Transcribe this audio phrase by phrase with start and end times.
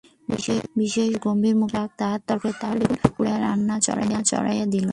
[0.77, 3.75] বিশেষ গম্ভীরমুখে তাহার শাক, তাহার তরকারি, তাহার বেগুন কুটিয়া রান্না
[3.79, 4.89] চড়াইয়া দিল।